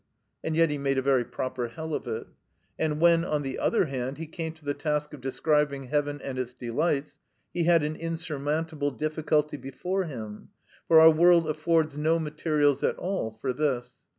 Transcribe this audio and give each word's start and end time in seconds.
And 0.43 0.55
yet 0.55 0.71
he 0.71 0.79
made 0.79 0.97
a 0.97 1.01
very 1.03 1.23
proper 1.23 1.67
hell 1.67 1.93
of 1.93 2.07
it. 2.07 2.25
And 2.79 2.99
when, 2.99 3.23
on 3.23 3.43
the 3.43 3.59
other 3.59 3.85
hand, 3.85 4.17
he 4.17 4.25
came 4.25 4.51
to 4.53 4.65
the 4.65 4.73
task 4.73 5.13
of 5.13 5.21
describing 5.21 5.83
heaven 5.83 6.19
and 6.23 6.39
its 6.39 6.55
delights, 6.55 7.19
he 7.53 7.65
had 7.65 7.83
an 7.83 7.95
insurmountable 7.95 8.89
difficulty 8.89 9.57
before 9.57 10.05
him, 10.05 10.49
for 10.87 10.99
our 10.99 11.11
world 11.11 11.47
affords 11.47 11.99
no 11.99 12.17
materials 12.17 12.81
at 12.81 12.97
all 12.97 13.37
for 13.41 13.53
this. 13.53 13.97